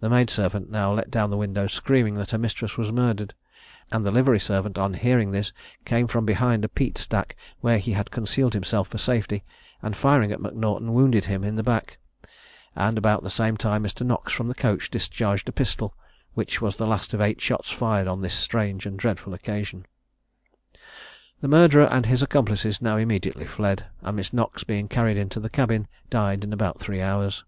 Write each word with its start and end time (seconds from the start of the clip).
The 0.00 0.10
maid 0.10 0.28
servant 0.28 0.70
now 0.70 0.92
let 0.92 1.08
down 1.08 1.30
the 1.30 1.36
window, 1.36 1.68
screaming 1.68 2.14
that 2.14 2.32
her 2.32 2.36
mistress 2.38 2.76
was 2.76 2.90
murdered; 2.90 3.32
and 3.92 4.04
the 4.04 4.10
livery 4.10 4.40
servant 4.40 4.76
on 4.76 4.94
hearing 4.94 5.30
this 5.30 5.52
came 5.84 6.08
from 6.08 6.26
behind 6.26 6.64
a 6.64 6.68
peat 6.68 6.98
stack, 6.98 7.36
where 7.60 7.78
he 7.78 7.92
had 7.92 8.10
concealed 8.10 8.54
himself 8.54 8.88
for 8.88 8.98
safety, 8.98 9.44
and 9.80 9.96
firing 9.96 10.32
at 10.32 10.40
M'Naughton, 10.40 10.92
wounded 10.92 11.26
him 11.26 11.44
in 11.44 11.54
the 11.54 11.62
back; 11.62 11.98
and 12.74 12.98
about 12.98 13.22
the 13.22 13.30
same 13.30 13.56
time 13.56 13.84
Mr. 13.84 14.04
Knox 14.04 14.32
from 14.32 14.48
the 14.48 14.54
coach 14.56 14.90
discharged 14.90 15.48
a 15.48 15.52
pistol, 15.52 15.94
which 16.34 16.60
was 16.60 16.76
the 16.76 16.84
last 16.88 17.14
of 17.14 17.20
eight 17.20 17.40
shots 17.40 17.70
fired 17.70 18.08
on 18.08 18.20
this 18.20 18.34
strange 18.34 18.84
and 18.84 18.98
dreadful 18.98 19.32
occasion. 19.32 19.86
The 21.40 21.46
murderer 21.46 21.84
and 21.86 22.06
his 22.06 22.20
accomplices 22.20 22.82
now 22.82 22.96
immediately 22.96 23.46
fled; 23.46 23.86
and 24.00 24.16
Miss 24.16 24.32
Knox 24.32 24.64
being 24.64 24.88
carried 24.88 25.16
into 25.16 25.38
the 25.38 25.48
cabin, 25.48 25.86
died 26.10 26.42
in 26.42 26.52
about 26.52 26.80
three 26.80 27.00
hours. 27.00 27.44